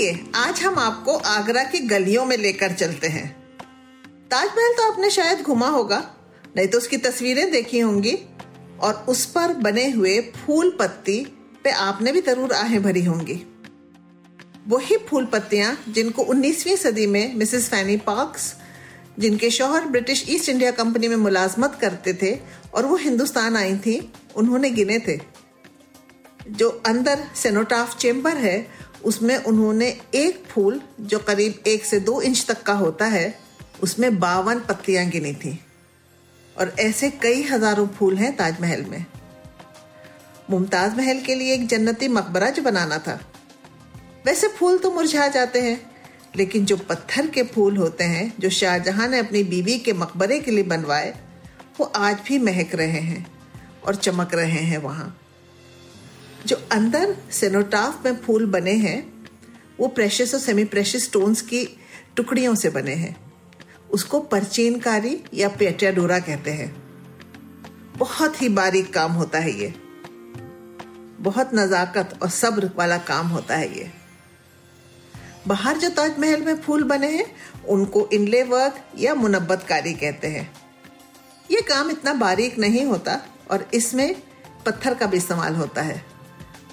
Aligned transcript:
आइए, 0.00 0.18
आज 0.36 0.60
हम 0.60 0.78
आपको 0.78 1.14
आगरा 1.28 1.62
की 1.62 1.78
गलियों 1.78 2.24
में 2.26 2.36
लेकर 2.36 2.72
चलते 2.72 3.06
हैं। 3.06 3.26
ताजमहल 4.30 4.72
तो 4.74 4.82
आपने 4.82 5.10
शायद 5.10 5.40
घुमा 5.42 5.66
होगा, 5.68 5.98
नहीं 6.56 6.66
तो 6.68 6.78
उसकी 6.78 6.96
तस्वीरें 6.96 7.50
देखी 7.50 7.80
होंगी, 7.80 8.16
और 8.80 9.04
उस 9.08 9.24
पर 9.26 9.52
बने 9.58 9.88
हुए 9.90 10.18
फूल 10.36 10.70
पत्ती 10.78 11.18
पे 11.64 11.70
आपने 11.80 12.12
भी 12.12 12.20
ज़रूर 12.20 12.52
आहें 12.52 12.82
भरी 12.82 13.04
होंगी। 13.04 13.40
वही 14.68 14.96
फूल 15.08 15.26
पत्तियाँ 15.26 15.76
जिनको 15.88 16.22
19वीं 16.24 16.76
सदी 16.76 17.06
में 17.06 17.34
मिसेस 17.34 17.68
फैनी 17.70 17.96
पार्क्स, 18.08 18.54
जिनके 19.18 19.50
शोहर 19.50 19.86
ब्रिटिश 19.88 20.24
ईस्ट 20.30 20.48
इंडिया 20.48 20.70
कंपनी 20.72 21.08
में 21.08 21.16
मुलाजमत 21.18 21.78
करते 21.80 22.14
थे 22.22 22.38
और 22.74 22.86
वो 22.86 22.96
हिंदुस्तान 22.98 23.56
आई 23.56 23.76
थी, 23.76 24.00
उन्होंने 24.36 24.70
गिने 24.70 24.98
थे। 24.98 25.20
जो 26.50 26.68
अंदर 26.86 27.24
सेनोटाफ 27.36 27.98
चेम्बर 27.98 28.36
है 28.38 28.58
उसमें 29.04 29.36
उन्होंने 29.36 30.00
एक 30.14 30.44
फूल 30.48 30.80
जो 31.00 31.18
करीब 31.18 31.62
एक 31.66 31.84
से 31.84 32.00
दो 32.00 32.20
इंच 32.20 32.46
तक 32.48 32.62
का 32.62 32.72
होता 32.72 33.04
है, 33.04 33.38
उसमें 33.82 34.18
बावन 34.18 34.58
पत्तियाँ 34.58 35.06
गिनी 35.06 35.32
थी। 35.32 35.60
और 36.58 36.74
ऐसे 36.80 37.10
कई 37.10 37.42
हज़ारों 37.42 37.86
फूल 37.86 38.16
हैं 38.16 38.36
ताजमहल 38.36 38.84
में। 38.84 39.04
मुमताज़ 40.50 40.96
महल 40.96 41.20
के 41.20 41.34
लिए 41.34 41.54
एक 41.54 41.66
जन्नती 41.66 42.08
मकबरा 42.08 42.50
जो 42.50 42.62
बनाना 42.62 42.98
था। 42.98 43.20
वैसे 44.26 44.48
फूल 44.48 44.78
तो 44.78 44.90
मुरझा 44.90 45.28
जाते 45.28 45.60
हैं, 45.60 45.90
लेकिन 46.36 46.64
जो 46.64 46.76
पत्थर 46.76 47.26
के 47.26 47.42
फूल 47.42 47.76
होते 47.76 48.04
हैं, 48.04 48.32
जो 48.38 48.50
शाहजहां 48.50 49.08
ने 49.08 49.18
अपनी 49.18 49.42
बीवी 49.42 49.78
के 49.78 49.92
मकबरे 49.92 50.40
के 50.40 50.50
लिए 50.50 50.64
बनवाए, 50.64 51.14
वो 51.80 51.84
आज 51.86 52.16
भी 52.28 52.38
महक 52.38 52.74
रहे 52.74 53.00
हैं 53.00 53.26
और 53.86 53.94
चमक 53.94 54.34
रहे 54.34 54.60
हैं 54.60 54.78
वहाँ। 54.78 55.19
जो 56.46 56.56
अंदर 56.72 57.16
सेनोटाफ 57.30 58.04
में 58.04 58.16
फूल 58.16 58.46
बने 58.46 58.72
हैं, 58.72 59.26
वो 59.80 59.88
प्रेशस 59.88 60.34
और 60.34 60.40
सेमी 60.40 60.64
प्रेशस 60.64 61.04
स्टोन्स 61.04 61.40
की 61.40 61.80
टुकड़ियों 62.16 62.54
से 62.54 62.70
बने 62.70 62.94
हैं। 62.94 63.32
उसको 63.90 64.20
परचीनकारी 64.20 65.24
या 65.34 65.48
पेटियाडोरा 65.48 66.18
कहते 66.18 66.50
हैं। 66.50 66.82
बहुत 67.96 68.42
ही 68.42 68.48
बारीक 68.48 68.94
काम 68.94 69.12
होता 69.12 69.38
है 69.38 69.60
ये। 69.60 69.74
बहुत 71.20 71.50
नजाकत 71.54 72.18
और 72.22 72.30
सब्र 72.30 72.70
वाला 72.76 72.98
काम 72.98 73.28
होता 73.28 73.56
है 73.56 73.78
ये। 73.78 73.90
बाहर 75.48 75.78
जो 75.78 75.88
ताजमहल 75.88 76.42
में 76.42 76.60
फूल 76.60 76.84
बने 76.84 77.06
हैं, 77.06 77.36
उनको 77.68 78.08
इनले 78.12 78.42
वर्क 78.42 78.84
या 78.98 79.14
मुनब्बतकारी 79.14 79.94
कहते 79.94 80.28
हैं। 80.28 80.52
ये 81.50 81.60
काम 81.60 81.90
इतना 81.90 82.14
बारीक 82.14 82.58
नहीं 82.58 82.84
होता 82.84 83.20
और 83.50 83.70
इसमें 83.74 84.22
पत्थर 84.66 84.94
का 84.94 85.06
भी 85.06 85.16
इस्तेमाल 85.16 85.54
होता 85.54 85.82
है। 85.82 86.09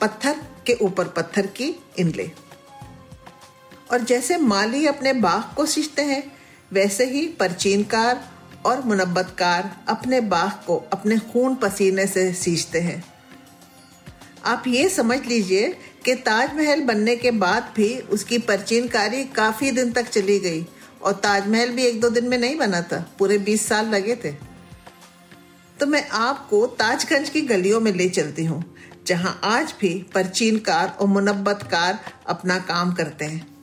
पत्थर 0.02 0.36
के 0.66 0.74
ऊपर 0.82 1.08
पत्थर 1.08 1.46
की 1.58 1.74
इनले 2.00 2.30
और 3.92 4.02
जैसे 4.02 4.38
माली 4.38 4.86
अपने 4.88 5.14
बाग 5.16 5.54
को 5.56 5.66
सींचते 5.66 6.02
हैं, 6.02 6.24
वैसे 6.72 7.06
ही 7.06 7.28
परचीनकार 7.40 8.24
और 8.66 8.82
मुनब्बतकार 8.84 9.76
अपने 9.90 10.22
बाग 10.22 10.52
को 10.68 10.76
अपने 10.94 11.18
खून 11.24 11.56
पसीने 11.56 12.08
से 12.08 12.32
सींचते 12.34 12.80
हैं। 12.80 13.04
आप 14.46 14.64
ये 14.68 14.90
समझ 14.90 15.20
लीजिए 15.26 15.70
कि 16.06 16.16
ताजमहल 16.16 16.82
बनने 16.82 17.16
के 17.16 17.32
बाद 17.34 17.72
भी 17.76 17.94
उसकी 18.00 18.38
परचीनकारी 18.40 19.24
काफ़ी 19.26 19.72
दिन 19.72 19.92
तक 19.92 20.10
चली 20.10 20.40
गई, 20.40 20.66
और 21.02 21.14
ताजमहल 21.14 21.70
भी 21.70 21.86
एक 21.86 22.00
दो 22.02 22.10
दिन 22.10 22.28
में 22.28 22.38
नहीं 22.38 22.56
बना 22.58 22.82
था, 22.82 23.06
पूरे 23.20 23.38
बीस 23.38 23.68
साल 23.68 23.88
लगे 23.88 24.16
थे। 24.16 24.32
तो 25.78 25.86
मैं 25.86 26.08
आपको 26.10 26.66
ताजगंज 26.68 27.30
की 27.30 27.42
गलियों 27.44 27.80
में 27.82 27.92
ले 27.94 28.10
चलती 28.10 28.46
हूँ। 28.46 28.64
जहाँ 29.08 29.40
आज 29.44 29.74
भी 29.82 30.06
प्राचीन 30.14 30.60
कार 30.60 30.98
और 31.02 31.08
मुनबत 31.08 31.34
मुनब्बतकार 31.34 32.00
अपना 32.28 32.60
काम 32.60 32.94
करते 32.94 33.26
हैं। 33.26 33.58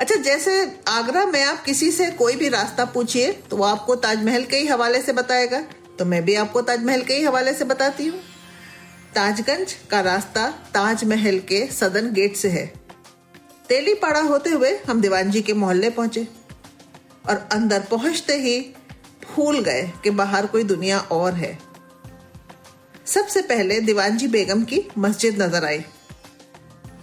अच्छा 0.00 0.14
जैसे 0.14 0.78
आगरा 0.88 1.26
में 1.26 1.44
आप 1.44 1.62
किसी 1.62 1.90
से 1.90 2.10
कोई 2.10 2.36
भी 2.36 2.48
रास्ता 2.48 2.84
पूछिए 2.84 3.32
तो 3.32 3.56
वो 3.56 3.64
आपको 3.64 3.94
ताजमहल 3.94 4.44
के 4.44 4.56
ही 4.56 4.66
हवाले 4.66 5.02
से 5.02 5.12
बताएगा। 5.12 5.60
तो 5.98 6.04
मैं 6.04 6.24
भी 6.24 6.34
आपको 6.34 6.62
ताजमहल 6.62 7.02
के 7.02 7.14
ही 7.14 7.22
हवाले 7.22 7.52
से 7.52 7.64
बताती 7.64 8.06
हूँ। 8.06 8.20
ताजगंज 9.14 9.72
का 9.90 10.00
रास्ता 10.00 10.50
ताजमहल 10.50 11.38
के 11.38 11.66
सदन 11.66 12.12
गेट 12.12 12.36
से 12.36 12.48
है। 12.48 12.66
तेली 13.68 13.94
पाड़ा 13.94 14.20
होते 14.20 14.50
हुए 14.50 14.78
हम 14.88 15.00
दीवान 15.00 15.30
जी 15.30 15.42
के 15.42 15.52
मोहल्ले 15.52 15.90
पहुँचे 15.90 16.28
और 17.28 17.48
अंदर 17.52 17.80
पहुँचते 17.80 18.34
ही 18.34 18.60
भूल 19.34 19.60
गए 19.60 19.92
कि 20.04 20.10
बाहर 20.10 20.46
कोई 20.46 20.64
दुनिया 20.64 20.98
और 20.98 21.34
है। 21.34 21.69
सबसे 23.06 23.40
पहले 23.42 23.80
दीवानजी 23.80 24.26
बेगम 24.28 24.62
की 24.64 24.80
मस्जिद 24.98 25.40
नज़र 25.42 25.64
आई। 25.64 25.80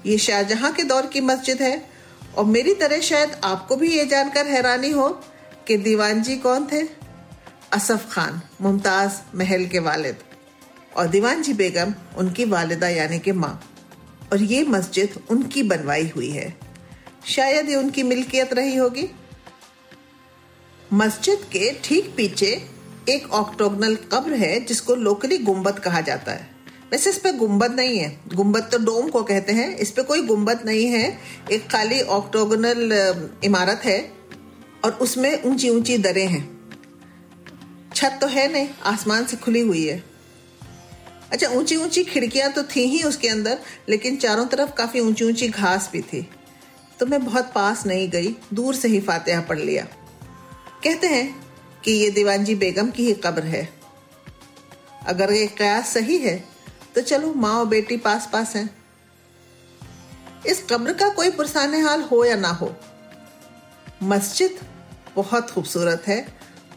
ये 0.06 0.18
शाहजहां 0.18 0.72
के 0.74 0.84
दौर 0.84 1.06
की 1.06 1.22
मस्जिद 1.22 1.62
है 1.62 1.90
और 2.38 2.46
मेरी 2.46 2.74
तरह 2.74 3.00
शायद 3.00 3.32
आपको 3.44 3.76
भी 3.76 3.90
ये 3.92 4.06
जानकर 4.06 4.48
हैरानी 4.48 4.90
हो 4.90 5.10
कि 5.68 5.78
दीवान 5.78 6.22
जी 6.24 6.36
कौन 6.36 6.68
थे? 6.72 6.82
असफ 7.74 8.08
खान, 8.12 8.42
मुमताज़ 8.62 9.20
महल 9.36 9.66
के 9.66 9.80
वालिद 9.80 10.24
और 10.98 11.08
दीवान 11.08 11.42
जी 11.42 11.54
बेगम 11.54 11.94
उनकी 12.18 12.46
वालिदा 12.46 12.90
यानी 12.90 13.20
कि 13.20 13.32
माँ। 13.32 13.60
और 14.32 14.42
ये 14.44 14.64
मस्जिद 14.64 15.20
उनकी 15.30 15.64
बनवाई 15.64 16.08
हुई 16.16 16.30
है। 16.30 16.54
शायद 17.26 17.70
ये 17.70 17.76
उनकी 17.76 18.04
मिल्कियत 18.04 18.54
रही 18.54 18.76
होगी। 18.76 19.10
मस्जिद 20.94 21.46
के 21.52 21.72
ठीक 21.84 22.14
पीछे 22.18 22.56
एक 23.10 23.32
ऑक्टोगनल 23.32 23.96
कब्र 23.96 24.34
है, 24.34 24.60
जिसको 24.66 24.96
लोकली 24.96 25.38
गुंबद 25.38 25.80
कहा 25.80 26.02
जाता 26.02 26.32
है। 26.32 26.50
वैसे 26.92 27.10
इस 27.10 27.18
पे 27.18 27.32
गुंबद 27.32 27.72
नहीं 27.72 27.98
है। 28.00 28.20
गुंबद 28.34 28.70
तो 28.72 28.78
डोम 28.78 29.10
को 29.10 29.24
कहते 29.24 29.54
हैं। 29.54 29.76
इस 29.76 29.92
पे 29.92 30.04
कोई 30.04 30.22
गुंबद 30.22 30.60
नहीं 30.66 30.86
है। 30.86 31.18
एक 31.52 31.68
खाली 31.72 32.02
ऑक्टोगनल 32.02 33.40
इमारत 33.44 33.82
है 33.86 34.00
और 34.86 34.92
उसमें 34.92 35.44
ऊँची 35.44 35.70
ऊँची 35.70 35.98
दरें 35.98 36.28
हैं। 36.28 36.44
छत 37.96 38.18
तो 38.22 38.28
है 38.28 38.52
नहीं, 38.54 38.68
आसमान 38.84 39.26
से 39.26 39.38
खुली 39.38 39.62
हुई 39.62 39.86
है। 39.86 40.04
अच्छा 41.32 41.48
ऊँची 41.50 41.76
ऊँची 41.76 42.04
खिड़कियाँ 42.04 42.52
तो 42.52 42.64
थी 42.64 42.82
ही 42.82 43.04
उसके 43.04 43.28
अंदर, 43.28 43.58
लेकिन 43.90 44.18
चारों 44.18 44.46
तरफ़ 44.46 44.72
काफ़ी 44.72 45.00
ऊँची 45.00 45.26
ऊँची 45.26 45.48
घास 45.48 45.90
भी 45.94 46.02
थी। 46.02 46.30
तो 47.00 47.06
मैं 47.06 47.26
बहुत 47.26 47.52
पास 47.56 47.86
नहीं 47.86 48.10
गई, 48.10 48.36
दूर 48.54 48.76
से 48.76 48.88
ही 48.88 49.00
फातिहा 49.00 49.42
पढ़ 49.42 49.60
लिया। 49.60 49.84
कहते 50.84 51.08
हैं 51.08 51.47
कि 51.88 51.94
ये 51.94 52.10
दीवानजी 52.10 52.54
बेगम 52.56 52.90
की 52.92 53.06
ही 53.06 53.14
कब्र 53.16 53.44
है। 53.44 53.68
अगर 55.08 55.32
ये 55.32 55.46
कयास 55.48 55.94
सही 55.94 56.18
है 56.18 56.36
तो 56.96 57.02
चलो 57.02 57.34
माँ 57.34 57.54
और 57.54 57.66
बेटी 57.66 57.98
पास 57.98 58.30
पास 58.34 58.56
हैं। 58.56 58.70
इस 60.48 60.64
कब्र 60.70 60.94
का 60.94 61.10
कोई 61.10 61.30
पुरसान 61.32 61.76
हाल 61.84 62.02
हो 62.02 62.24
या 62.26 62.36
ना 62.36 62.50
हो, 62.50 62.74
मस्जिद 64.04 64.60
बहुत 65.16 65.52
खूबसूरत 65.52 66.04
है 66.08 66.20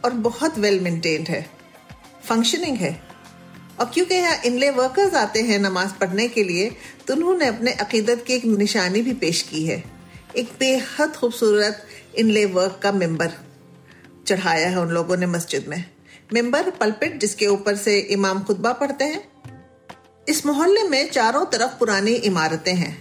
और 0.05 0.13
बहुत 0.21 0.59
वेल 0.59 0.81
मेंटेन्ड 0.81 1.29
है। 1.29 1.43
फंक्शनिंग 2.25 2.77
है। 2.77 2.95
और 3.81 3.91
क्योंकि 3.95 4.15
यहाँ 4.15 4.37
इनले 4.47 4.71
वर्कर्स 4.71 5.15
आते 5.15 5.43
हैं 5.43 5.59
नमाज़ 5.59 5.99
पढ़ने 6.01 6.29
के 6.29 6.45
लिए 6.45 6.71
तो 7.07 7.15
उन्होंने 7.15 7.47
अपने 7.47 7.73
अकीदत 7.81 8.25
की 8.27 8.35
एक 8.35 8.45
निशानी 8.47 9.03
भी 9.03 9.13
पेश 9.19 9.43
की 9.43 9.67
है। 9.67 9.83
एक 10.37 10.57
बेहद 10.61 11.17
खूबसूरत 11.17 11.87
इनले 12.19 12.45
वर्क 12.49 12.81
का 12.83 12.93
मेंबर 12.95 13.33
चढ़ाया 14.31 14.69
है 14.69 14.81
उन 14.81 14.89
लोगों 14.89 15.17
ने 15.17 15.27
मस्जिद 15.27 15.69
में। 15.69 15.85
मेंबर 16.33 16.71
पलपिट 16.71 17.19
जिसके 17.21 17.47
ऊपर 17.47 17.77
से 17.77 17.99
इमाम 18.11 18.43
खुतबा 18.43 18.73
पढ़ते 18.73 19.05
हैं। 19.05 19.29
इस 20.29 20.45
मोहल्ले 20.47 20.83
में 20.89 21.11
चारों 21.11 21.45
तरफ़ 21.47 21.79
पुरानी 21.79 22.13
इमारतें 22.13 22.75
हैं, 22.75 22.93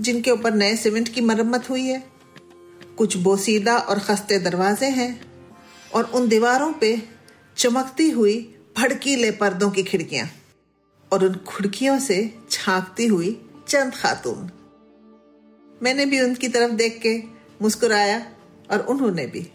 जिनके 0.00 0.30
ऊपर 0.30 0.54
नए 0.54 0.76
सीमेंट 0.76 1.08
की 1.08 1.20
मरम्मत 1.20 1.70
हुई 1.70 1.86
है। 1.86 2.02
कुछ 2.98 3.16
बोसीदा 3.16 3.76
और 3.78 3.98
खस्ते 3.98 4.38
दरवाजे 4.38 4.86
हैं 4.86 5.10
और 5.94 6.04
उन 6.04 6.28
दीवारों 6.28 6.72
पे 6.72 6.96
चमकती 7.56 8.10
हुई 8.10 8.36
भड़कीले 8.78 9.30
पर्दों 9.30 9.70
की 9.70 9.82
खिड़कियाँ 9.82 10.28
और 11.12 11.24
उन 11.24 11.34
खिड़कियों 11.48 11.98
से 11.98 12.18
झांकती 12.50 13.06
हुई 13.06 13.30
चंद 13.68 13.94
खातून। 13.94 14.50
मैंने 15.82 16.06
भी 16.06 16.20
उनकी 16.20 16.48
तरफ़ 16.48 16.72
देख 16.72 16.98
के 17.02 17.18
मुस्कुराया 17.62 18.18
और 18.70 18.80
उन्होंने 18.80 19.26
भी 19.26 19.46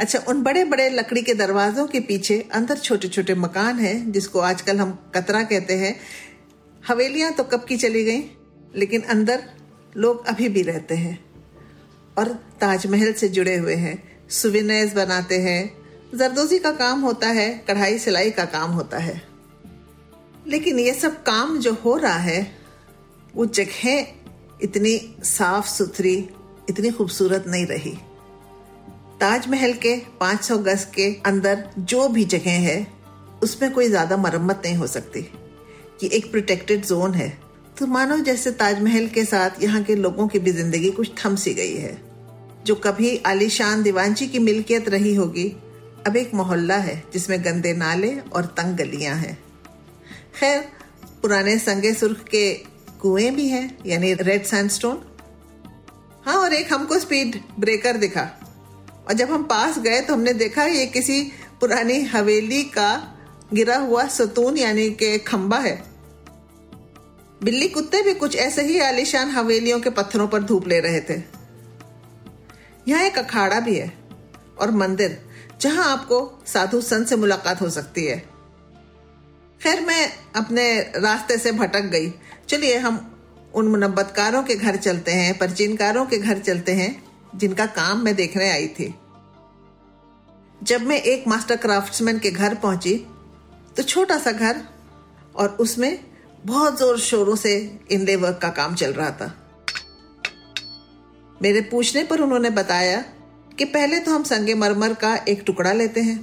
अच्छा 0.00 0.18
उन 0.28 0.42
बड़े 0.42 0.64
बड़े 0.64 0.90
लकड़ी 0.90 1.22
के 1.22 1.34
दरवाजों 1.34 1.86
के 1.86 2.00
पीछे 2.00 2.48
अंदर 2.52 2.76
छोटे 2.76 3.08
छोटे 3.08 3.34
मकान 3.34 3.78
हैं, 3.78 4.12
जिसको 4.12 4.38
आजकल 4.38 4.78
हम 4.78 5.12
कतरा 5.14 5.42
कहते 5.42 5.74
हैं। 5.74 6.00
हवेलियाँ 6.88 7.32
तो 7.32 7.44
कब 7.44 7.64
की 7.64 7.76
चली 7.76 8.04
गई, 8.04 8.22
लेकिन 8.76 9.02
अंदर 9.02 9.42
लोग 9.96 10.26
अभी 10.26 10.48
भी 10.48 10.62
रहते 10.62 10.94
हैं 10.94 11.24
और 12.18 12.28
ताजमहल 12.60 13.12
से 13.12 13.28
जुड़े 13.28 13.56
हुए 13.56 13.74
हैं। 13.74 14.28
सुविनयस 14.28 14.94
बनाते 14.94 15.38
हैं। 15.38 15.86
जरदोजी 16.14 16.58
का 16.58 16.70
काम 16.70 17.00
होता 17.00 17.28
है, 17.28 17.64
कढ़ाई 17.68 17.98
सिलाई 17.98 18.30
का 18.30 18.44
काम 18.44 18.70
होता 18.70 18.98
है। 18.98 19.22
लेकिन 20.46 20.78
ये 20.78 20.94
सब 20.94 21.22
काम 21.22 21.58
जो 21.58 21.72
हो 21.72 21.96
रहा 21.96 22.18
है, 22.18 22.58
वो 23.34 23.46
जगह 23.46 24.06
इतनी 24.62 25.16
साफ़ 25.22 25.68
सुथरी 25.68 26.28
इतनी 26.68 26.90
खूबसूरत 26.90 27.44
नहीं 27.46 27.66
रही। 27.66 27.98
ताजमहल 29.20 29.72
के 29.72 29.96
500 30.20 30.56
गज 30.58 30.84
के 30.84 31.04
अंदर 31.26 31.64
जो 31.78 32.08
भी 32.08 32.24
जगह 32.24 32.58
है, 32.60 32.86
उसमें 33.42 33.72
कोई 33.72 33.88
ज़्यादा 33.88 34.16
मरम्मत 34.16 34.62
नहीं 34.64 34.76
हो 34.76 34.86
सकती। 34.86 35.20
ये 36.02 36.08
एक 36.08 36.30
प्रोटेक्टेड 36.30 36.84
जोन 36.84 37.14
है। 37.14 37.28
तो 37.78 37.86
मानो 37.86 38.16
जैसे 38.18 38.50
ताजमहल 38.50 39.06
के 39.08 39.24
साथ 39.24 39.62
यहाँ 39.62 39.82
के 39.82 39.94
लोगों 39.94 40.28
की 40.28 40.38
भी 40.38 40.52
ज़िंदगी 40.52 40.90
कुछ 40.90 41.10
थम 41.24 41.36
सी 41.36 41.54
गई 41.54 41.74
है। 41.74 41.96
जो 42.64 42.74
कभी 42.74 43.16
आलीशान 43.26 43.82
दीवानची 43.82 44.26
की 44.26 44.38
मिल्कियत 44.38 44.88
रही 44.88 45.14
होगी, 45.14 45.48
अब 46.06 46.16
एक 46.16 46.34
मोहल्ला 46.34 46.76
है 46.76 47.02
जिसमें 47.12 47.44
गंदे 47.44 47.72
नाले 47.72 48.18
और 48.18 48.44
तंग 48.44 48.76
गलियाँ 48.76 49.16
हैं। 49.16 49.38
खैर, 50.40 50.60
पुराने 51.22 51.58
संगे 51.58 51.92
सुर्ख 51.94 52.24
के 52.24 52.52
कुएँ 53.00 53.30
भी 53.30 53.48
हैं, 53.48 53.78
यानी 53.86 54.14
रेड 54.14 54.44
सैंडस्टोन 54.44 55.02
हाँ 56.24 56.36
और 56.36 56.52
एक 56.52 56.72
हमको 56.72 56.98
स्पीड 56.98 57.40
ब्रेकर 57.58 57.96
दिखा। 57.96 58.22
और 59.08 59.12
जब 59.12 59.30
हम 59.30 59.42
पास 59.42 59.78
गए 59.78 60.00
तो 60.00 60.14
हमने 60.14 60.32
देखा 60.32 60.64
ये 60.64 60.86
किसी 60.86 61.22
पुरानी 61.60 62.00
हवेली 62.02 62.64
का 62.64 63.16
गिरा 63.54 63.76
हुआ 63.76 64.06
सतून 64.06 64.56
यानी 64.56 64.90
के 64.90 65.18
खंबा 65.18 65.58
है। 65.58 65.84
बिल्ली 67.42 67.68
कुत्ते 67.68 68.02
भी 68.02 68.14
कुछ 68.14 68.36
ऐसे 68.36 68.62
ही 68.62 68.80
आलिशान 68.80 69.30
हवेलियों 69.30 69.80
के 69.80 69.90
पत्थरों 69.90 70.28
पर 70.28 70.42
धूप 70.42 70.68
ले 70.68 70.80
रहे 70.80 71.00
थे। 71.00 71.22
यहाँ 72.88 73.02
एक 73.02 73.18
अखाड़ा 73.18 73.60
भी 73.60 73.76
है 73.76 73.92
और 74.60 74.70
मंदिर, 74.70 75.18
जहाँ 75.60 75.92
आपको 75.92 76.42
साधु 76.46 76.80
संत 76.80 77.08
से 77.08 77.16
मुलाकात 77.16 77.60
हो 77.60 77.70
सकती 77.70 78.04
है। 78.04 78.18
खैर, 79.62 79.80
मैं 79.80 80.12
अपने 80.36 80.80
रास्ते 80.80 81.38
से 81.38 81.52
भटक 81.52 81.80
गई। 81.80 82.12
चलिए, 82.48 82.78
हम 82.78 83.22
उन 83.54 83.68
मुनबतकारों 83.68 84.42
के 84.42 84.54
घर 84.54 84.76
चलते 84.76 85.12
हैं, 85.12 85.38
परचीनकारों 85.38 86.06
के 86.06 86.18
घर 86.18 86.38
चलते 86.38 86.72
हैं। 86.72 87.05
जिनका 87.36 87.66
काम 87.66 87.98
मैं 87.98 88.14
देखने 88.16 88.50
आई 88.50 88.68
थी। 88.68 88.94
जब 90.60 90.82
मैं 90.82 91.00
एक 91.02 91.26
मास्टर 91.28 91.56
क्राफ्ट्समैन 91.56 92.18
के 92.18 92.30
घर 92.30 92.54
पहुँची 92.54 92.94
तो 93.76 93.82
छोटा 93.82 94.18
सा 94.18 94.32
घर, 94.32 94.60
और 95.36 95.48
उसमें 95.60 95.98
बहुत 96.44 96.78
ज़ोर 96.78 96.98
शोरों 96.98 97.34
से 97.36 97.54
इनले 97.90 98.16
वर्क 98.16 98.38
का 98.42 98.48
काम 98.48 98.74
चल 98.74 98.92
रहा 98.92 99.10
था। 99.10 99.32
मेरे 101.40 101.60
पूछने 101.62 102.04
पर 102.04 102.20
उन्होंने 102.20 102.50
बताया 102.50 103.04
कि 103.58 103.64
पहले 103.64 103.98
तो 104.00 104.10
हम 104.10 104.22
संगे 104.22 104.54
मरमर 104.54 104.94
का 104.94 105.14
एक 105.28 105.42
टुकड़ा 105.46 105.72
लेते 105.72 106.00
हैं। 106.00 106.18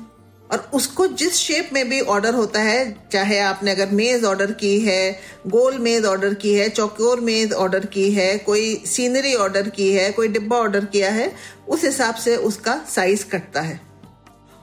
और 0.54 0.70
उसको 0.74 1.08
जिस 1.08 1.34
शेप 1.34 1.70
में 1.74 1.90
भी 1.90 2.02
ऑर्डर 2.02 2.34
होता 2.34 2.60
है, 2.60 3.08
चाहे 3.12 3.40
आपने 3.40 3.72
अगर 3.72 3.90
मेज 3.90 4.24
ऑर्डर 4.24 4.52
की 4.52 4.80
है, 4.80 5.20
गोल 5.48 5.78
मेज 5.78 6.06
ऑर्डर 6.06 6.34
की 6.34 6.54
है, 6.54 6.70
चौकोर 6.70 7.20
मेज 7.20 7.54
ऑर्डर 7.54 7.86
की 7.86 8.12
है, 8.12 8.38
कोई 8.38 8.76
सीनरी 8.86 9.36
ऑर्डर 9.36 9.70
की 9.70 9.94
है, 9.94 10.12
कोई 10.12 10.28
डिब्बा 10.28 10.58
ऑर्डर 10.58 10.86
किया 10.86 11.12
है, 11.12 11.36
उस 11.68 11.84
हिसाब 11.84 12.16
से 12.16 12.36
उसका 12.36 12.86
साइज़ 12.90 13.26
कटता 13.26 13.62
है। 13.62 13.82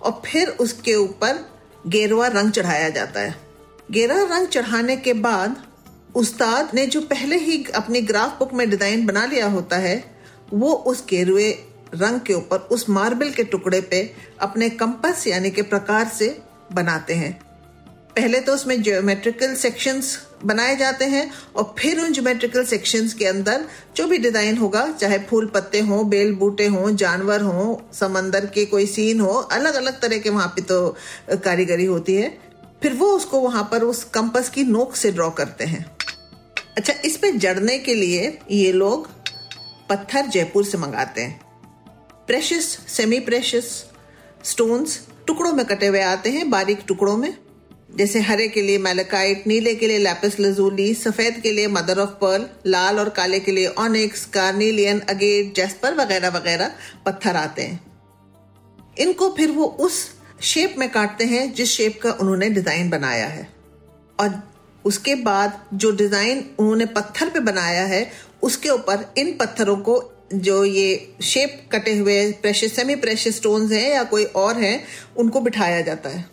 और 0.03 0.23
फिर 0.27 0.49
उसके 0.49 0.95
ऊपर 0.95 1.51
गेरुआ 1.87 2.27
रंग 2.27 2.53
चढ़ाया 2.53 2.89
जाता 2.89 3.21
है। 3.21 3.35
गेरा 3.91 4.23
रंग 4.23 4.47
चढ़ाने 4.47 4.97
के 4.97 5.13
बाद 5.13 5.63
उस्ताद 6.15 6.71
ने 6.75 6.87
जो 6.87 7.01
पहले 7.01 7.37
ही 7.37 7.65
अपनी 7.75 8.01
ग्राफ 8.01 8.39
बुक 8.39 8.55
में 8.55 8.71
डिज़ाइन 8.71 9.07
बना 9.07 9.27
लिया 9.27 9.47
होता 9.47 9.77
है, 9.77 10.05
वो 10.55 10.73
उस 10.73 11.05
गेरुए 11.09 11.59
रंग 11.95 12.21
के 12.21 12.35
ऊपर 12.35 12.69
उस 12.73 12.89
मार्बल 12.91 13.31
के 13.31 13.45
टुकड़े 13.45 13.81
पे 13.81 14.03
अपने 14.41 14.69
कंपस 14.71 15.27
यानी 15.27 15.51
के 15.51 15.63
प्रकार 15.65 16.09
से 16.09 16.37
बनाते 16.73 17.15
हैं। 17.15 17.33
पहले 18.17 18.41
तो 18.41 18.55
उसमें 18.55 18.83
ज्योमेट्रिकल 18.83 19.55
सेक्शंस 19.55 20.19
बनाए 20.45 20.77
जाते 20.77 21.05
हैं 21.05 21.31
और 21.57 21.75
फिर 21.79 22.01
उन 22.01 22.13
ज्योमेट्रिकल 22.13 22.65
सेक्शंस 22.65 23.15
के 23.15 23.27
अंदर 23.27 23.65
जो 23.97 24.07
भी 24.07 24.19
डिज़ाइन 24.19 24.57
होगा, 24.57 24.87
चाहे 24.91 25.19
फूल 25.21 25.47
पत्ते 25.47 25.81
हों, 25.81 26.09
बेल 26.11 26.33
बूटे 26.35 26.67
हों, 26.67 26.95
जानवर 26.97 27.41
हों, 27.41 27.77
समंदर 27.93 28.47
के 28.47 28.65
कोई 28.67 28.87
सीन 28.87 29.21
हो 29.21 29.29
अलग 29.29 29.75
अलग 29.75 30.01
तरह 30.01 30.19
के 30.19 30.31
वहाँ 30.31 30.49
पे 30.49 30.63
तो 30.63 30.97
कारीगरी 31.45 31.85
होती 31.85 32.15
है। 32.15 32.31
फिर 32.83 32.93
वो 32.93 33.07
उसको 33.09 33.41
वहाँ 33.41 33.69
पर 33.73 33.83
उस 33.83 34.03
कंपस 34.05 34.49
की 34.49 34.65
नोक 34.65 34.97
से 34.97 35.11
ड्रॉ 35.13 35.31
करते 35.33 35.65
हैं। 35.65 35.85
अच्छा 36.77 36.93
इस 37.05 37.17
पे 37.17 37.33
जड़ने 37.33 37.79
के 37.79 37.95
लिए 37.95 38.39
ये 38.51 38.73
लोग 38.73 39.09
पत्थर 39.89 40.27
जयपुर 40.27 40.65
से 40.65 40.79
मंगाते 40.79 41.21
हैं। 41.21 41.41
प्रेशस 42.31 42.65
सेमी 42.89 43.19
प्रेशस 43.21 43.69
स्टोन्स 44.45 44.99
टुकड़ों 45.27 45.53
में 45.53 45.65
कटे 45.67 45.87
हुए 45.87 46.01
आते 46.01 46.31
हैं, 46.31 46.51
बारीक 46.51 46.83
टुकड़ों 46.89 47.17
में। 47.17 47.35
जैसे 47.97 48.21
हरे 48.21 48.47
के 48.49 48.63
लिए 48.63 48.79
मैलकाइट 48.79 49.47
नीले 49.47 49.75
के 49.75 49.87
लिए 49.87 49.99
लैपिस 49.99 50.39
लजूली 50.41 50.95
सफ़ेद 50.95 51.41
के 51.43 51.53
लिए 51.53 51.69
मदर 51.69 51.99
ऑफ़ 51.99 52.11
पर्ल 52.11 52.47
लाल 52.67 52.99
और 52.99 53.09
काले 53.09 53.41
के 53.41 53.53
लिए 53.53 53.67
ऑनिक्स 53.79 54.25
कार्निलियन 54.27 55.01
अगेट 55.01 55.55
जेस्पर 55.55 55.95
वगैरह 55.95 56.29
वगैरह 56.29 56.71
पत्थर 57.07 57.37
आते 57.37 57.63
हैं। 57.63 57.81
इनको 58.99 59.35
फिर 59.39 59.51
वो 59.51 59.65
उस 59.81 59.99
शेप 60.43 60.75
में 60.79 60.89
काटते 60.91 61.25
हैं 61.25 61.53
जिस 61.55 61.71
शेप 61.71 62.01
का 62.03 62.13
उन्होंने 62.13 62.51
डिज़ाइन 62.51 62.91
बनाया 62.91 63.27
है। 63.27 63.49
और 64.19 64.43
उसके 64.85 65.15
बाद 65.15 65.61
जो 65.75 65.91
डिज़ाइन 65.97 66.45
उन्होंने 66.59 66.87
पत्थर 66.87 67.31
पे 67.31 67.41
बनाया 67.41 67.85
है, 67.85 68.11
उसके 68.43 68.69
ऊपर 68.69 69.15
इन 69.19 69.37
पत्थरों 69.37 69.77
को 69.77 70.10
जो 70.31 70.65
ये 70.65 71.15
शेप 71.23 71.61
कटे 71.73 71.97
हुए 71.97 72.31
प्रेशर 72.33 72.69
सेमी 72.69 72.95
प्रेशर 72.97 73.31
स्टोन्स 73.31 73.73
हैं 73.73 73.91
या 73.91 74.03
कोई 74.05 74.25
और 74.25 74.59
हैं, 74.59 74.83
उनको 75.17 75.41
बिठाया 75.41 75.81
जाता 75.81 76.09
है। 76.09 76.25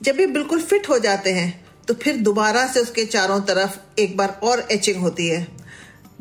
जब 0.00 0.20
ये 0.20 0.26
बिल्कुल 0.28 0.60
फिट 0.62 0.88
हो 0.88 0.98
जाते 0.98 1.32
हैं 1.32 1.62
तो 1.88 1.94
फिर 1.94 2.16
दोबारा 2.18 2.66
से 2.66 2.80
उसके 2.80 3.04
चारों 3.06 3.40
तरफ़ 3.42 4.00
एक 4.00 4.16
बार 4.16 4.38
और 4.42 4.66
एचिंग 4.72 5.00
होती 5.00 5.26
है। 5.28 5.46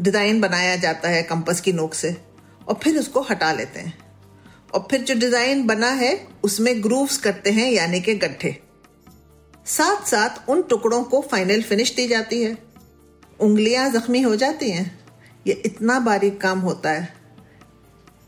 डिज़ाइन 0.02 0.42
बनाया 0.42 0.76
जाता 0.78 1.10
है 1.10 1.22
कंपस 1.24 1.62
की 1.62 1.74
नोक 1.74 1.94
से, 1.94 2.16
और 2.68 2.80
फिर 2.84 2.98
उसको 3.00 3.22
हटा 3.22 3.52
लेते 3.54 3.80
हैं। 3.80 3.94
और 4.74 4.88
फिर 4.92 5.02
जो 5.02 5.16
डिज़ाइन 5.16 5.66
बना 5.68 5.90
है, 5.90 6.28
उसमें 6.44 6.84
ग्रूव्स 6.84 7.18
करते 7.18 7.52
हैं, 7.52 7.72
यानी 7.72 8.02
के 8.02 8.16
गड्ढे। 8.16 8.56
साथ 9.68 10.06
साथ 10.08 10.50
उन 10.50 10.62
टुकड़ों 10.62 11.04
को 11.04 11.22
फाइनल 11.22 11.62
फिनिश 11.62 11.94
दी 11.96 12.08
जाती 12.08 12.42
है। 12.44 12.58
उंगलियाँ 13.40 13.90
जख्मी 13.92 14.22
हो 14.22 14.36
जाती 14.36 14.70
हैं। 14.72 14.86
ये 15.48 15.62
इतना 15.66 16.00
बारीक 16.00 16.42
काम 16.42 16.60
होता 16.60 16.90
है। 16.90 17.24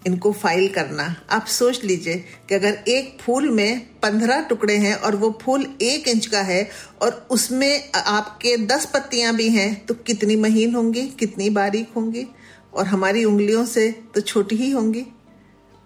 इनको 0.07 0.31
फ़ाइल 0.31 0.67
करना। 0.69 1.03
आप 1.29 1.45
सोच 1.45 1.83
लीजिए 1.83 2.15
कि 2.49 2.55
अगर 2.55 2.73
एक 2.87 3.17
फूल 3.21 3.49
में 3.49 3.79
पंद्रह 3.99 4.41
टुकड़े 4.41 4.75
हैं 4.77 4.95
और 4.95 5.15
वो 5.15 5.39
फूल 5.41 5.65
एक 5.81 6.07
इंच 6.07 6.25
का 6.25 6.41
है 6.41 6.69
और 7.01 7.27
उसमें 7.31 7.91
आपके 7.95 8.57
दस 8.57 8.85
पत्तियाँ 8.85 9.33
भी 9.35 9.49
हैं 9.49 9.85
तो 9.85 9.93
कितनी 9.93 10.35
महीन 10.35 10.75
होंगी, 10.75 11.07
कितनी 11.07 11.49
बारीक 11.49 11.89
होंगी? 11.95 12.27
और 12.73 12.85
हमारी 12.85 13.23
उंगलियों 13.25 13.65
से 13.65 13.91
तो 13.91 14.21
छोटी 14.21 14.55
ही 14.55 14.69
होंगी। 14.71 15.05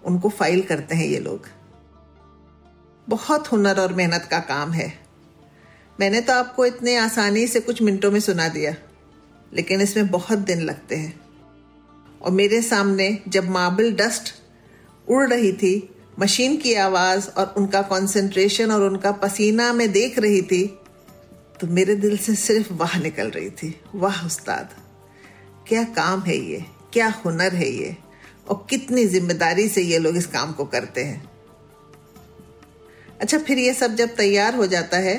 उनको 0.03 0.29
फ़ाइल 0.29 0.62
करते 0.62 0.95
हैं 0.95 1.05
ये 1.05 1.19
लोग। 1.19 1.48
बहुत 3.07 3.51
हुनर 3.51 3.79
और 3.79 3.93
मेहनत 3.93 4.27
का 4.31 4.39
काम 4.39 4.71
है। 4.71 4.93
मैंने 6.00 6.21
तो 6.21 6.33
आपको 6.33 6.65
इतने 6.65 6.95
आसानी 6.95 7.48
से 7.48 7.59
कुछ 7.59 7.81
मिनटों 7.81 8.12
में 8.12 8.19
सुना 8.19 8.48
दिया। 8.48 8.75
लेकिन 9.51 9.81
इसमें 9.81 10.07
बहुत 10.07 10.39
दिन 10.39 10.61
लगते 10.61 10.95
हैं। 10.95 11.19
और 12.21 12.31
मेरे 12.31 12.61
सामने 12.61 13.17
जब 13.27 13.49
मार्बल 13.49 13.91
डस्ट 13.95 14.33
उड़ 15.07 15.27
रही 15.29 15.51
थी 15.53 15.73
मशीन 16.19 16.57
की 16.57 16.73
आवाज़ 16.77 17.29
और 17.29 17.53
उनका 17.57 17.81
कंसंट्रेशन 17.83 18.71
और 18.71 18.81
उनका 18.83 19.11
पसीना 19.17 19.71
में 19.73 19.91
देख 19.91 20.19
रही 20.19 20.41
थी 20.43 20.65
तो 21.59 21.67
मेरे 21.69 21.95
दिल 21.97 22.17
से 22.17 22.35
सिर्फ़ 22.37 22.73
वाह 22.73 22.97
निकल 22.99 23.29
रही 23.29 23.49
थी। 23.51 23.75
वाह 23.95 24.25
उस्ताद, 24.25 24.69
क्या 25.67 25.83
काम 25.95 26.21
है 26.21 26.37
ये? 26.37 26.63
क्या 26.93 27.07
हुनर 27.25 27.53
है 27.53 27.69
ये? 27.69 27.95
और 28.49 28.65
कितनी 28.69 29.05
ज़िम्मेदारी 29.07 29.67
से 29.69 29.81
ये 29.81 29.97
लोग 29.99 30.17
इस 30.17 30.25
काम 30.27 30.51
को 30.53 30.65
करते 30.65 31.03
हैं। 31.03 31.29
अच्छा 33.21 33.37
फिर 33.39 33.59
ये 33.59 33.73
सब 33.73 33.95
जब 33.95 34.15
तैयार 34.15 34.55
हो 34.55 34.67
जाता 34.67 34.97
है 34.99 35.17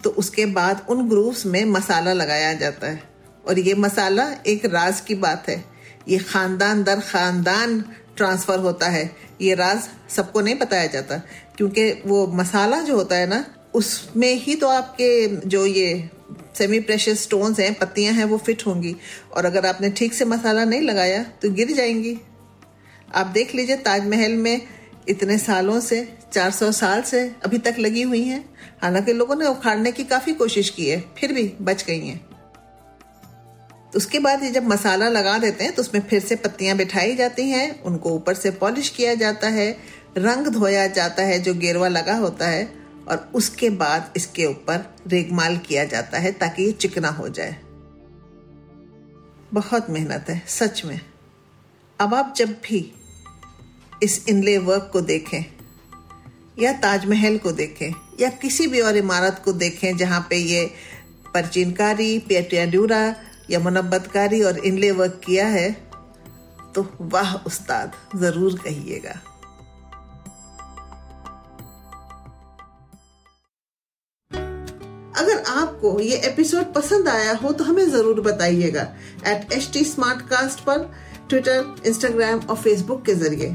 तो 0.00 0.10
उसके 0.12 0.46
बाद 0.48 0.86
उन 0.90 1.08
ग्रूव्स 1.08 1.44
में 1.46 1.64
मसाला 1.66 2.12
लगाया 2.12 2.52
जाता 2.54 2.86
है। 2.86 3.02
और 3.48 3.58
ये 3.58 3.74
मसाला 3.74 4.30
एक 4.46 4.64
राज 4.64 5.00
की 5.00 5.14
बात 5.14 5.48
है। 5.48 5.64
ये 6.08 6.18
खानदान 6.18 6.82
दर 6.84 7.00
खानदान 7.00 7.80
ट्रांसफ़र 8.16 8.58
होता 8.58 8.88
है। 8.88 9.10
ये 9.40 9.54
राज 9.54 9.88
सबको 10.10 10.40
नहीं 10.40 10.54
बताया 10.54 10.86
जाता, 10.86 11.16
क्योंकि 11.56 11.90
वो 12.06 12.26
मसाला 12.26 12.80
जो 12.80 12.96
होता 12.96 13.16
है 13.16 13.26
ना, 13.26 13.44
उसमें 13.74 14.34
ही 14.34 14.54
तो 14.54 14.68
आपके 14.68 15.26
जो 15.48 15.64
ये 15.66 16.10
सेमी 16.58 16.78
प्रेशर 16.80 17.14
स्टोन्स 17.14 17.60
हैं, 17.60 17.72
पत्तियाँ 17.74 18.12
हैं, 18.14 18.24
वो 18.24 18.38
फिट 18.38 18.66
होंगी। 18.66 18.94
और 19.32 19.44
अगर 19.44 19.66
आपने 19.66 19.90
ठीक 19.90 20.14
से 20.14 20.24
मसाला 20.24 20.64
नहीं 20.64 20.82
लगाया 20.82 21.22
तो 21.42 21.50
गिर 21.50 21.72
जाएँगी। 21.72 22.16
आप 23.14 23.26
देख 23.26 23.54
लीजिए, 23.54 23.76
ताजमहल 23.76 24.32
में 24.32 24.60
इतने 25.08 25.38
सालों 25.38 25.80
से 25.80 26.06
400 26.32 26.70
साल 26.72 27.02
से 27.02 27.20
अभी 27.44 27.58
तक 27.58 27.76
लगी 27.78 28.02
हुई 28.02 28.22
हैं। 28.22 28.44
हालाँकि 28.82 29.12
लोगों 29.12 29.36
ने 29.36 29.46
उखाड़ने 29.46 29.92
की 29.92 30.04
काफ़ी 30.04 30.34
कोशिश 30.34 30.70
की 30.70 30.86
है, 30.86 31.00
फिर 31.18 31.32
भी 31.32 31.52
बच 31.60 31.84
गई 31.84 32.06
हैं। 32.06 32.20
तो 33.94 33.98
उसके 33.98 34.18
बाद 34.18 34.42
ये 34.42 34.50
जब 34.50 34.64
मसाला 34.64 35.08
लगा 35.08 35.38
देते 35.38 35.64
हैं 35.64 35.72
तो 35.74 35.82
उसमें 35.82 36.00
फिर 36.00 36.20
से 36.20 36.36
पत्तियाँ 36.36 36.76
बिठाई 36.76 37.14
जाती 37.16 37.42
हैं, 37.50 37.82
उनको 37.82 38.10
ऊपर 38.10 38.34
से 38.34 38.50
पॉलिश 38.50 38.88
किया 38.88 39.14
जाता 39.14 39.48
है, 39.48 39.78
रंग 40.18 40.46
धोया 40.46 40.86
जाता 40.86 41.22
है, 41.22 41.38
जो 41.38 41.54
गेरवा 41.54 41.88
लगा 41.88 42.14
होता 42.14 42.46
है, 42.46 42.64
और 43.08 43.30
उसके 43.34 43.70
बाद 43.70 44.12
इसके 44.16 44.46
ऊपर 44.46 44.96
रेगमाल 45.06 45.56
किया 45.58 45.84
जाता 45.84 46.18
है 46.18 46.32
ताकि 46.32 46.62
ये 46.62 46.72
चिकना 46.72 47.08
हो 47.08 47.28
जाए। 47.28 47.56
बहुत 49.52 49.90
मेहनत 49.90 50.26
है, 50.28 50.42
सच 50.46 50.84
में। 50.84 51.00
अब 52.00 52.14
आप 52.14 52.34
जब 52.36 52.48
भी 52.48 52.92
इस 54.02 54.28
इनले 54.28 54.58
वर्क 54.58 54.90
को 54.92 55.00
देखें, 55.00 55.44
या 56.58 56.72
ताजमहल 56.72 57.38
को 57.38 57.52
देखें, 57.52 57.94
या 58.20 58.28
किसी 58.28 58.66
भी 58.66 58.80
और 58.80 58.96
इमारत 58.96 59.40
को 59.44 59.52
देखें, 59.52 59.96
जहाँ 59.96 60.26
पे 60.30 60.36
ये 60.36 60.66
परचीनकारी 61.34 62.18
पेटियाडूरा 62.18 63.14
या 63.50 63.60
मुनब्बतकारी 63.60 64.42
और 64.42 64.58
इनले 64.60 64.90
वर्क 64.92 65.20
किया 65.26 65.46
है 65.48 65.70
तो 66.74 66.86
वाह 67.02 67.34
उस्ताद, 67.36 67.92
ज़रूर 68.16 68.58
कहिएगा। 68.58 69.20
अगर 75.14 75.42
आपको 75.50 75.98
ये 76.00 76.16
एपिसोड 76.26 76.72
पसंद 76.74 77.08
आया 77.08 77.34
हो 77.36 77.52
तो 77.52 77.64
हमें 77.64 77.88
ज़रूर 77.90 78.20
बताइएगा 78.20 78.82
एट 79.26 79.52
एच 79.52 79.70
टी 79.72 79.84
पर 80.66 80.90
ट्विटर 81.28 81.74
इंस्टाग्राम 81.86 82.40
और 82.40 82.56
फेसबुक 82.56 83.04
के 83.06 83.14
ज़रिए। 83.16 83.54